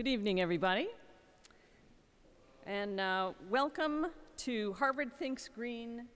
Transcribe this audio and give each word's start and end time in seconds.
Good 0.00 0.08
evening, 0.08 0.40
everybody. 0.40 0.88
And 2.64 2.98
uh, 2.98 3.32
welcome 3.50 4.06
to 4.38 4.72
Harvard 4.72 5.12
Thinks 5.18 5.46
Green, 5.46 6.06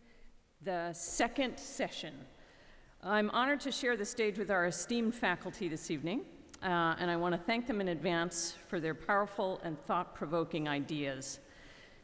the 0.62 0.90
second 0.94 1.58
session. 1.58 2.14
I'm 3.02 3.28
honored 3.28 3.60
to 3.60 3.70
share 3.70 3.94
the 3.98 4.06
stage 4.06 4.38
with 4.38 4.50
our 4.50 4.64
esteemed 4.68 5.14
faculty 5.14 5.68
this 5.68 5.90
evening, 5.90 6.22
uh, 6.62 6.94
and 6.98 7.10
I 7.10 7.16
want 7.16 7.34
to 7.34 7.38
thank 7.38 7.66
them 7.66 7.82
in 7.82 7.88
advance 7.88 8.54
for 8.68 8.80
their 8.80 8.94
powerful 8.94 9.60
and 9.62 9.78
thought 9.84 10.14
provoking 10.14 10.66
ideas. 10.66 11.40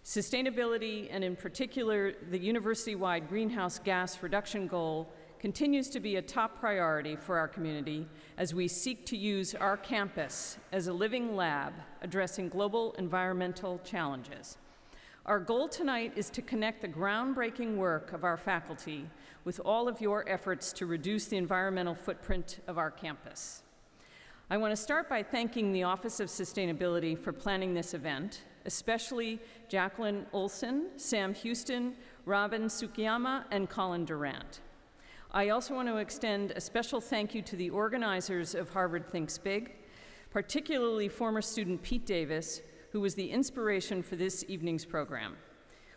Sustainability, 0.04 1.08
and 1.10 1.24
in 1.24 1.34
particular, 1.34 2.12
the 2.30 2.38
university 2.38 2.94
wide 2.94 3.26
greenhouse 3.26 3.78
gas 3.78 4.22
reduction 4.22 4.66
goal, 4.66 5.10
continues 5.40 5.88
to 5.88 6.00
be 6.00 6.16
a 6.16 6.22
top 6.22 6.60
priority 6.60 7.16
for 7.16 7.38
our 7.38 7.48
community 7.48 8.06
as 8.36 8.54
we 8.54 8.68
seek 8.68 9.06
to 9.06 9.16
use 9.16 9.54
our 9.54 9.76
campus 9.76 10.58
as 10.70 10.86
a 10.86 10.92
living 10.92 11.34
lab 11.34 11.72
addressing 12.02 12.50
global 12.50 12.92
environmental 12.98 13.80
challenges. 13.82 14.58
Our 15.24 15.40
goal 15.40 15.66
tonight 15.66 16.12
is 16.14 16.28
to 16.30 16.42
connect 16.42 16.82
the 16.82 16.88
groundbreaking 16.88 17.76
work 17.76 18.12
of 18.12 18.22
our 18.22 18.36
faculty 18.36 19.08
with 19.44 19.60
all 19.64 19.88
of 19.88 20.02
your 20.02 20.28
efforts 20.28 20.74
to 20.74 20.84
reduce 20.84 21.26
the 21.26 21.38
environmental 21.38 21.94
footprint 21.94 22.60
of 22.68 22.76
our 22.76 22.90
campus. 22.90 23.62
I 24.50 24.58
want 24.58 24.72
to 24.72 24.76
start 24.76 25.08
by 25.08 25.22
thanking 25.22 25.72
the 25.72 25.84
Office 25.84 26.20
of 26.20 26.28
Sustainability 26.28 27.18
for 27.18 27.32
planning 27.32 27.72
this 27.72 27.94
event, 27.94 28.42
especially 28.66 29.40
Jacqueline 29.70 30.26
Olson, 30.34 30.88
Sam 30.96 31.32
Houston, 31.32 31.94
Robin 32.26 32.64
Sukiyama, 32.64 33.44
and 33.50 33.70
Colin 33.70 34.04
Durant. 34.04 34.60
I 35.32 35.50
also 35.50 35.76
want 35.76 35.86
to 35.86 35.98
extend 35.98 36.50
a 36.56 36.60
special 36.60 37.00
thank 37.00 37.36
you 37.36 37.42
to 37.42 37.54
the 37.54 37.70
organizers 37.70 38.56
of 38.56 38.70
Harvard 38.70 39.12
Thinks 39.12 39.38
Big, 39.38 39.76
particularly 40.32 41.08
former 41.08 41.40
student 41.40 41.82
Pete 41.82 42.04
Davis, 42.04 42.62
who 42.90 43.00
was 43.00 43.14
the 43.14 43.30
inspiration 43.30 44.02
for 44.02 44.16
this 44.16 44.44
evening's 44.48 44.84
program. 44.84 45.36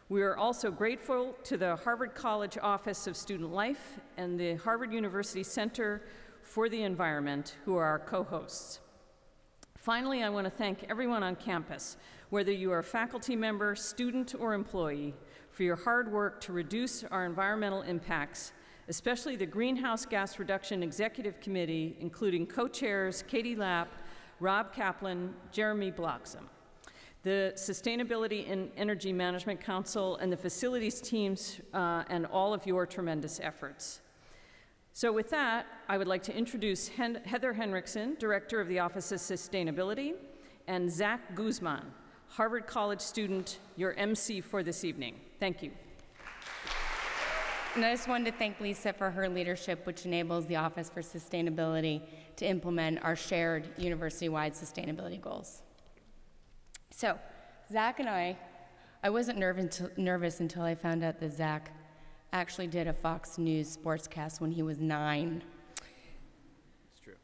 We 0.08 0.22
are 0.22 0.38
also 0.38 0.70
grateful 0.70 1.36
to 1.45 1.58
the 1.58 1.78
Harvard 1.78 2.14
College 2.14 2.59
Office 2.62 3.08
of 3.08 3.17
Student 3.17 3.52
Life 3.52 3.98
and 4.17 4.40
the 4.40 4.53
Harvard 4.58 4.94
University 4.94 5.42
Center 5.42 6.03
for 6.44 6.70
the 6.70 6.84
Environment, 6.84 7.56
who 7.66 7.75
are 7.75 7.86
our 7.86 8.00
co 8.00 8.23
hosts. 8.23 8.81
Finally, 9.75 10.22
I 10.22 10.30
want 10.30 10.45
to 10.45 10.52
thank 10.52 10.86
everyone 10.90 11.23
on 11.23 11.38
campus, 11.38 11.97
whether 12.30 12.52
you 12.52 12.72
are 12.72 12.80
a 12.80 12.84
faculty 12.84 13.36
member, 13.36 13.75
student, 13.75 14.36
or 14.38 14.53
employee, 14.53 15.16
for 15.50 15.64
your 15.64 15.75
hard 15.75 16.12
work 16.12 16.40
to 16.42 16.53
reduce 16.53 17.03
our 17.06 17.25
environmental 17.25 17.81
impacts 17.81 18.53
especially 18.89 19.36
the 19.36 19.45
Greenhouse 19.45 20.06
Gas 20.06 20.39
Reduction 20.39 20.84
Executive 20.84 21.39
Committee, 21.39 21.95
including 22.00 22.45
co 22.45 22.67
chairs 22.67 23.23
Katie 23.28 23.56
Lapp, 23.56 23.90
Rob 24.40 24.73
Kaplan, 24.73 25.34
Jeremy 25.52 25.92
Bloxham, 25.92 26.50
the 27.23 27.53
Sustainability 27.56 28.52
and 28.52 28.70
Energy 28.75 29.14
Management 29.14 29.62
Council, 29.62 30.17
and 30.17 30.31
the 30.31 30.38
facilities 30.38 31.00
teams, 31.00 31.62
uh, 31.73 32.03
and 32.09 32.25
all 32.25 32.53
of 32.53 32.66
your 32.66 32.86
tremendous 32.86 33.40
efforts. 33.42 34.02
So, 34.92 35.12
with 35.12 35.30
that, 35.31 35.66
I 35.90 35.97
would 35.97 36.08
like 36.08 36.23
to 36.23 36.38
introduce 36.38 36.88
Hen- 36.90 37.22
Heather 37.25 37.53
Henriksen, 37.53 38.16
Director 38.20 38.62
of 38.62 38.68
the 38.68 38.80
Office 38.80 39.12
of 39.12 39.20
Sustainability, 39.20 40.14
and 40.68 40.92
Zach 40.92 41.36
Guzman, 41.36 41.86
Harvard 42.28 42.68
College 42.68 43.02
student, 43.02 43.59
your 43.75 43.94
MC 43.94 44.42
for 44.42 44.62
this 44.62 44.84
evening. 44.84 45.20
Thank 45.40 45.64
you. 45.64 45.72
And 47.75 47.83
I 47.83 47.95
just 47.95 48.07
wanted 48.07 48.31
to 48.31 48.38
thank 48.38 48.59
Lisa 48.59 48.93
for 48.93 49.09
her 49.09 49.27
leadership, 49.27 49.88
which 49.88 50.05
enables 50.05 50.45
the 50.45 50.57
Office 50.57 50.91
for 50.91 51.02
Sustainability 51.02 52.02
to 52.35 52.45
implement 52.45 53.03
our 53.03 53.16
shared 53.16 53.67
university 53.79 54.29
wide 54.29 54.53
sustainability 54.53 55.19
goals. 55.19 55.63
So, 56.91 57.17
Zach 57.71 57.99
and 57.99 58.07
I, 58.07 58.38
I 59.01 59.09
wasn't 59.09 59.39
nervous 59.97 60.39
until 60.39 60.62
I 60.62 60.75
found 60.75 61.03
out 61.03 61.19
that 61.19 61.33
Zach 61.33 61.75
actually 62.31 62.67
did 62.67 62.85
a 62.85 62.94
Fox 62.94 63.39
News 63.39 63.75
sportscast 63.75 64.39
when 64.39 64.51
he 64.51 64.62
was 64.62 64.79
nine. 64.79 65.41
It's 66.91 67.01
true. 67.03 67.16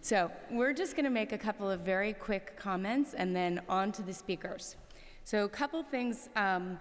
So, 0.00 0.30
we're 0.52 0.72
just 0.72 0.94
going 0.94 1.04
to 1.04 1.10
make 1.10 1.32
a 1.32 1.38
couple 1.38 1.68
of 1.68 1.80
very 1.80 2.12
quick 2.12 2.56
comments 2.56 3.14
and 3.14 3.34
then 3.34 3.60
on 3.68 3.90
to 3.90 4.02
the 4.02 4.14
speakers. 4.14 4.76
So, 5.24 5.44
a 5.44 5.48
couple 5.48 5.82
things. 5.82 6.28
Um, 6.36 6.78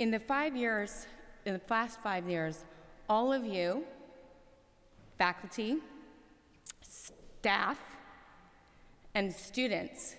in 0.00 0.10
the 0.10 0.18
five 0.18 0.56
years 0.56 1.06
in 1.44 1.54
the 1.54 1.60
last 1.70 2.00
five 2.02 2.28
years, 2.28 2.64
all 3.08 3.32
of 3.32 3.44
you, 3.44 3.84
faculty, 5.18 5.78
staff, 6.82 7.78
and 9.14 9.32
students 9.32 10.16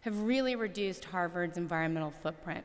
have 0.00 0.18
really 0.20 0.56
reduced 0.56 1.04
Harvard's 1.04 1.56
environmental 1.56 2.10
footprint. 2.10 2.64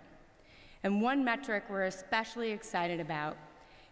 And 0.83 1.01
one 1.01 1.23
metric 1.23 1.65
we're 1.69 1.85
especially 1.85 2.51
excited 2.51 2.99
about 2.99 3.37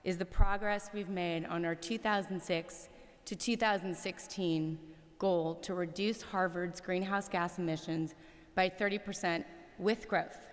is 0.03 0.17
the 0.17 0.25
progress 0.25 0.89
we've 0.93 1.09
made 1.09 1.45
on 1.45 1.65
our 1.65 1.75
2006 1.75 2.89
to 3.25 3.35
2016 3.35 4.79
goal 5.17 5.55
to 5.55 5.73
reduce 5.73 6.21
Harvard's 6.21 6.79
greenhouse 6.79 7.27
gas 7.27 7.57
emissions 7.57 8.15
by 8.53 8.69
30% 8.69 9.43
with 9.77 10.07
growth. 10.07 10.44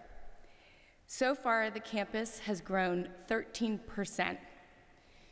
So 1.14 1.34
far, 1.34 1.68
the 1.68 1.78
campus 1.78 2.38
has 2.38 2.62
grown 2.62 3.06
13%. 3.28 4.38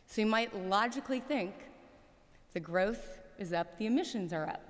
So 0.05 0.21
you 0.21 0.27
might 0.27 0.55
logically 0.69 1.21
think 1.21 1.55
the 2.53 2.61
growth 2.61 3.19
is 3.39 3.55
up, 3.55 3.79
the 3.79 3.87
emissions 3.87 4.35
are 4.35 4.47
up. 4.47 4.63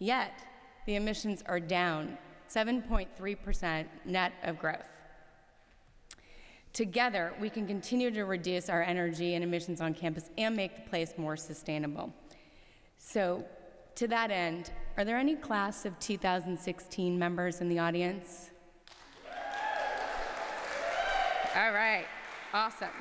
Yet, 0.00 0.44
the 0.84 0.96
emissions 0.96 1.42
are 1.46 1.60
down 1.60 2.18
7.3% 2.50 3.86
net 4.04 4.32
of 4.42 4.58
growth. 4.58 4.84
Together, 6.74 7.32
we 7.40 7.48
can 7.48 7.66
continue 7.66 8.10
to 8.10 8.26
reduce 8.26 8.68
our 8.68 8.82
energy 8.82 9.36
and 9.36 9.42
emissions 9.42 9.80
on 9.80 9.94
campus 9.94 10.28
and 10.36 10.54
make 10.54 10.76
the 10.76 10.90
place 10.90 11.14
more 11.16 11.38
sustainable. 11.38 12.12
So, 12.98 13.46
to 13.94 14.06
that 14.08 14.30
end, 14.30 14.72
are 14.98 15.06
there 15.06 15.16
any 15.16 15.36
class 15.36 15.86
of 15.86 15.98
2016 16.00 17.18
members 17.18 17.62
in 17.62 17.70
the 17.70 17.78
audience? 17.78 18.50
All 21.56 21.72
right, 21.72 22.06
awesome. 22.54 22.94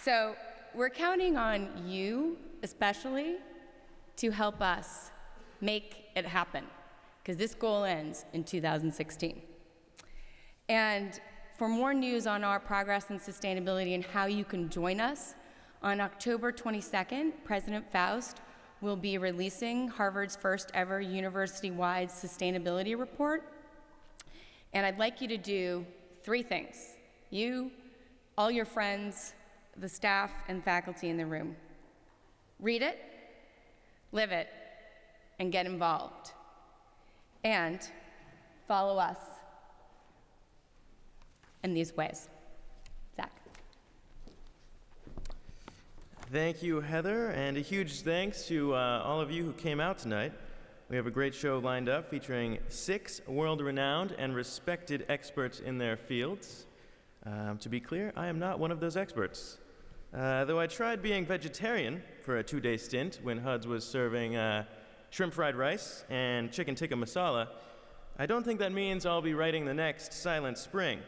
So 0.00 0.36
we're 0.76 0.90
counting 0.90 1.36
on 1.36 1.68
you, 1.84 2.38
especially, 2.62 3.38
to 4.18 4.30
help 4.30 4.60
us 4.60 5.10
make 5.60 6.04
it 6.14 6.24
happen, 6.24 6.66
because 7.20 7.36
this 7.36 7.52
goal 7.52 7.82
ends 7.82 8.26
in 8.32 8.44
2016. 8.44 9.42
And 10.68 11.20
for 11.58 11.68
more 11.68 11.92
news 11.92 12.28
on 12.28 12.44
our 12.44 12.60
progress 12.60 13.10
in 13.10 13.18
sustainability 13.18 13.96
and 13.96 14.04
how 14.04 14.26
you 14.26 14.44
can 14.44 14.68
join 14.70 15.00
us, 15.00 15.34
on 15.82 16.00
October 16.00 16.52
22nd, 16.52 17.32
President 17.42 17.90
Faust 17.90 18.40
will 18.80 18.96
be 18.96 19.18
releasing 19.18 19.88
Harvard's 19.88 20.36
first 20.36 20.70
ever 20.74 21.00
university 21.00 21.72
wide 21.72 22.08
sustainability 22.08 22.96
report. 22.96 23.42
And 24.72 24.86
I'd 24.86 24.98
like 25.00 25.20
you 25.20 25.26
to 25.26 25.36
do 25.36 25.84
three 26.22 26.44
things. 26.44 26.76
You, 27.30 27.70
all 28.36 28.50
your 28.50 28.64
friends, 28.64 29.34
the 29.76 29.88
staff, 29.88 30.30
and 30.48 30.62
faculty 30.64 31.08
in 31.08 31.16
the 31.16 31.26
room. 31.26 31.56
Read 32.58 32.82
it, 32.82 32.98
live 34.12 34.32
it, 34.32 34.48
and 35.38 35.50
get 35.50 35.66
involved. 35.66 36.32
And 37.42 37.80
follow 38.68 38.98
us 38.98 39.18
in 41.64 41.74
these 41.74 41.96
ways. 41.96 42.28
Zach. 43.16 43.32
Thank 46.32 46.62
you, 46.62 46.80
Heather, 46.80 47.30
and 47.30 47.56
a 47.56 47.60
huge 47.60 48.02
thanks 48.02 48.46
to 48.46 48.74
uh, 48.74 49.02
all 49.04 49.20
of 49.20 49.30
you 49.30 49.44
who 49.44 49.52
came 49.52 49.80
out 49.80 49.98
tonight. 49.98 50.32
We 50.88 50.96
have 50.96 51.06
a 51.06 51.10
great 51.10 51.34
show 51.34 51.58
lined 51.58 51.88
up 51.88 52.10
featuring 52.10 52.58
six 52.68 53.20
world 53.26 53.60
renowned 53.60 54.14
and 54.18 54.34
respected 54.34 55.06
experts 55.08 55.60
in 55.60 55.78
their 55.78 55.96
fields. 55.96 56.66
Um, 57.26 57.58
to 57.58 57.68
be 57.68 57.80
clear, 57.80 58.12
I 58.16 58.28
am 58.28 58.38
not 58.38 58.58
one 58.58 58.70
of 58.70 58.80
those 58.80 58.96
experts. 58.96 59.58
Uh, 60.14 60.44
though 60.46 60.58
I 60.58 60.66
tried 60.66 61.02
being 61.02 61.26
vegetarian 61.26 62.02
for 62.22 62.38
a 62.38 62.42
two 62.42 62.60
day 62.60 62.76
stint 62.78 63.20
when 63.22 63.38
HUDS 63.38 63.66
was 63.66 63.84
serving 63.84 64.36
uh, 64.36 64.64
shrimp 65.10 65.34
fried 65.34 65.54
rice 65.54 66.04
and 66.08 66.50
chicken 66.50 66.74
tikka 66.74 66.94
masala, 66.94 67.48
I 68.18 68.26
don't 68.26 68.42
think 68.42 68.58
that 68.60 68.72
means 68.72 69.04
I'll 69.04 69.20
be 69.22 69.34
writing 69.34 69.66
the 69.66 69.74
next 69.74 70.14
Silent 70.14 70.56
Spring. 70.56 71.00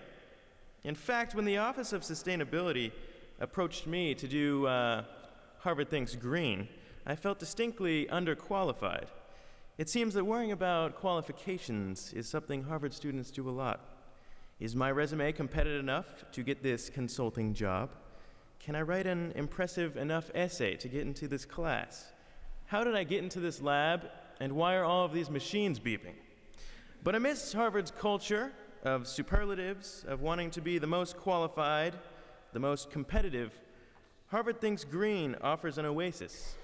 In 0.85 0.94
fact, 0.94 1.35
when 1.35 1.47
the 1.47 1.59
Office 1.59 1.93
of 1.93 2.03
Sustainability 2.03 2.93
approached 3.41 3.87
me 3.87 4.14
to 4.14 4.29
do 4.29 4.67
uh, 4.67 5.05
Harvard 5.61 5.88
Thinks 5.88 6.14
Green, 6.14 6.69
I 7.06 7.17
felt 7.17 7.38
distinctly 7.38 8.06
underqualified. 8.06 9.06
It 9.79 9.88
seems 9.88 10.14
that 10.14 10.25
worrying 10.25 10.53
about 10.53 10.97
qualifications 10.97 12.12
is 12.12 12.29
something 12.29 12.64
Harvard 12.64 12.93
students 12.93 13.31
do 13.31 13.49
a 13.49 13.50
lot. 13.50 13.91
Is 14.62 14.76
my 14.76 14.93
resume 14.93 15.32
competitive 15.32 15.81
enough 15.81 16.06
to 16.31 16.44
get 16.44 16.62
this 16.62 16.88
consulting 16.88 17.53
job? 17.53 17.91
Can 18.61 18.76
I 18.76 18.82
write 18.82 19.09
an 19.09 19.32
impressive 19.35 19.97
enough 19.97 20.31
essay 20.37 20.76
to 20.76 20.87
get 20.87 21.00
into 21.00 21.26
this 21.26 21.44
class? 21.44 22.12
How 22.67 22.85
did 22.85 22.94
I 22.94 23.03
get 23.03 23.25
into 23.25 23.41
this 23.41 23.61
lab, 23.61 24.09
and 24.38 24.53
why 24.53 24.76
are 24.76 24.85
all 24.85 25.05
of 25.05 25.12
these 25.12 25.31
machines 25.31 25.81
beeping? 25.81 26.14
But 27.03 27.17
amidst 27.17 27.53
Harvard's 27.53 27.91
culture 27.91 28.53
of 28.85 29.09
superlatives, 29.09 30.05
of 30.06 30.20
wanting 30.20 30.53
to 30.53 30.61
be 30.61 30.79
the 30.79 30.87
most 30.87 31.17
qualified, 31.17 31.94
the 32.53 32.61
most 32.61 32.88
competitive, 32.88 33.59
Harvard 34.29 34.61
Thinks 34.61 34.85
Green 34.85 35.35
offers 35.43 35.76
an 35.76 35.87
oasis. 35.87 36.55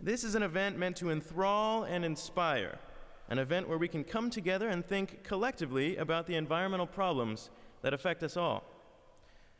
This 0.00 0.22
is 0.22 0.36
an 0.36 0.44
event 0.44 0.78
meant 0.78 0.94
to 0.98 1.10
enthrall 1.10 1.82
and 1.82 2.04
inspire, 2.04 2.78
an 3.28 3.38
event 3.38 3.68
where 3.68 3.78
we 3.78 3.88
can 3.88 4.04
come 4.04 4.30
together 4.30 4.68
and 4.68 4.84
think 4.84 5.22
collectively 5.24 5.96
about 5.96 6.26
the 6.26 6.34
environmental 6.34 6.86
problems 6.86 7.50
that 7.82 7.94
affect 7.94 8.22
us 8.22 8.36
all. 8.36 8.64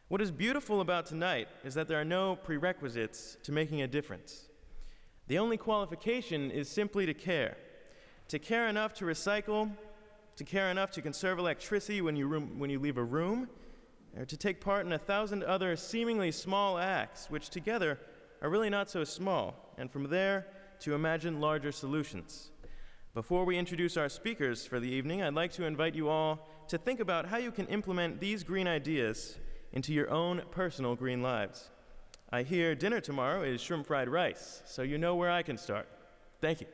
What 0.09 0.21
is 0.21 0.31
beautiful 0.31 0.81
about 0.81 1.07
tonight 1.07 1.49
is 1.65 1.75
that 1.75 1.89
there 1.89 2.01
are 2.01 2.05
no 2.05 2.37
prerequisites 2.37 3.37
to 3.43 3.53
making 3.53 3.83
a 3.83 3.87
difference. 3.87 4.49
The 5.29 5.39
only 5.39 5.57
qualification 5.57 6.51
is 6.51 6.69
simply 6.69 7.07
to 7.07 7.15
care. 7.15 7.57
To 8.29 8.39
care 8.39 8.69
enough 8.69 8.93
to 8.95 9.07
recycle, 9.07 9.71
to 10.37 10.45
care 10.45 10.71
enough 10.71 10.91
to 10.93 11.03
conserve 11.03 11.39
electricity 11.39 12.03
when 12.03 12.17
you, 12.17 12.27
room, 12.27 12.59
when 12.59 12.69
you 12.69 12.79
leave 12.79 12.99
a 12.99 13.03
room, 13.03 13.49
or 14.17 14.25
to 14.25 14.37
take 14.37 14.61
part 14.61 14.85
in 14.85 14.93
a 14.93 14.99
thousand 14.99 15.43
other 15.43 15.75
seemingly 15.77 16.31
small 16.31 16.79
acts, 16.79 17.31
which 17.31 17.49
together 17.49 17.99
are 18.43 18.51
really 18.51 18.71
not 18.71 18.91
so 18.91 19.05
small, 19.05 19.73
and 19.79 19.91
from 19.91 20.05
there 20.05 20.47
to 20.81 20.95
imagine 20.95 21.41
larger 21.41 21.73
solutions. 21.73 22.51
Before 23.15 23.45
we 23.45 23.57
introduce 23.57 23.97
our 23.97 24.09
speakers 24.09 24.67
for 24.67 24.81
the 24.81 24.89
evening, 24.89 25.23
I'd 25.23 25.35
like 25.35 25.53
to 25.53 25.65
invite 25.65 25.95
you 25.95 26.09
all 26.09 26.49
to 26.67 26.77
think 26.77 26.99
about 26.99 27.27
how 27.27 27.37
you 27.37 27.53
can 27.53 27.69
implement 27.69 28.19
these 28.19 28.43
green 28.43 28.67
ideas 28.67 29.39
into 29.73 29.93
your 29.93 30.11
own 30.11 30.43
personal 30.51 30.97
green 30.97 31.23
lives. 31.23 31.71
I 32.33 32.43
hear 32.43 32.75
dinner 32.75 33.01
tomorrow 33.01 33.45
is 33.45 33.61
shrimp 33.61 33.87
fried 33.87 34.09
rice, 34.09 34.63
so 34.67 34.83
you 34.83 34.99
know 34.99 35.15
where 35.15 35.31
I 35.31 35.45
can 35.45 35.57
start. 35.57 35.87
Thank 36.41 36.61
you. 36.61 36.67